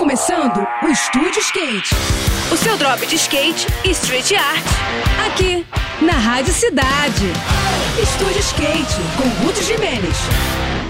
[0.00, 1.94] começando o Estúdio Skate.
[2.50, 4.64] O seu drop de skate e street art.
[5.26, 5.66] Aqui,
[6.00, 7.26] na Rádio Cidade.
[8.02, 10.89] Estúdio Skate, com Guto Jimenez.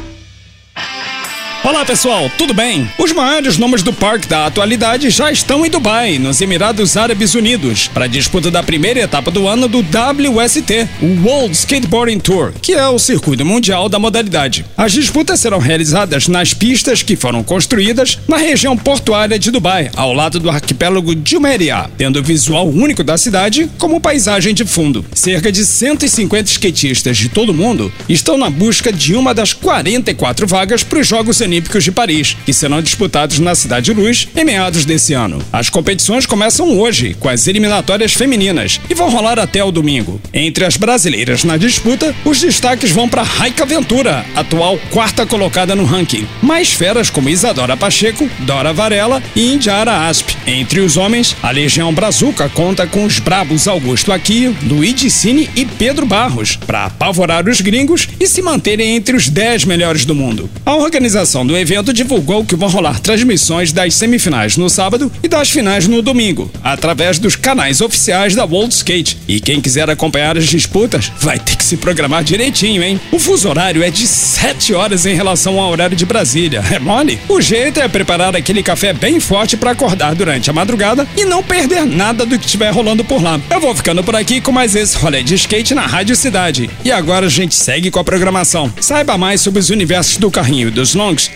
[1.70, 2.90] Olá pessoal, tudo bem?
[2.98, 7.86] Os maiores nomes do parque da atualidade já estão em Dubai, nos Emirados Árabes Unidos,
[7.86, 12.72] para a disputa da primeira etapa do ano do WST, o World Skateboarding Tour, que
[12.72, 14.66] é o circuito mundial da modalidade.
[14.76, 20.12] As disputas serão realizadas nas pistas que foram construídas na região portuária de Dubai, ao
[20.12, 25.04] lado do arquipélago Jumeirah, tendo o visual único da cidade como paisagem de fundo.
[25.14, 30.48] Cerca de 150 skatistas de todo o mundo estão na busca de uma das 44
[30.48, 34.86] vagas para os Jogos Olímpicos de Paris, que serão disputados na Cidade Luz em meados
[34.86, 35.42] desse ano.
[35.52, 40.18] As competições começam hoje, com as eliminatórias femininas, e vão rolar até o domingo.
[40.32, 45.84] Entre as brasileiras na disputa, os destaques vão para Raika Ventura, atual quarta colocada no
[45.84, 46.26] ranking.
[46.40, 50.30] Mais feras como Isadora Pacheco, Dora Varela e Indiara Asp.
[50.46, 55.66] Entre os homens, a Legião Brazuca conta com os brabos Augusto Aquio, Luigi Cine e
[55.66, 60.48] Pedro Barros, para apavorar os gringos e se manterem entre os 10 melhores do mundo.
[60.64, 65.50] A organização do evento divulgou que vão rolar transmissões das semifinais no sábado e das
[65.50, 69.18] finais no domingo, através dos canais oficiais da World Skate.
[69.26, 73.00] E quem quiser acompanhar as disputas vai ter que se programar direitinho, hein?
[73.10, 76.62] O fuso horário é de 7 horas em relação ao horário de Brasília.
[76.70, 77.18] É mole?
[77.28, 81.42] O jeito é preparar aquele café bem forte para acordar durante a madrugada e não
[81.42, 83.40] perder nada do que estiver rolando por lá.
[83.50, 86.70] Eu vou ficando por aqui com mais esse rolê de skate na Rádio Cidade.
[86.84, 88.72] E agora a gente segue com a programação.
[88.80, 91.28] Saiba mais sobre os universos do carrinho e dos longs